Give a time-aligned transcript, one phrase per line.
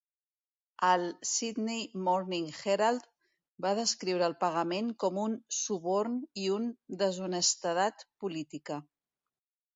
[0.85, 3.05] El "Sydney Morning Herald"
[3.67, 6.67] va descriure el pagament com un "suborn" i un
[7.05, 8.83] "deshonestedat política".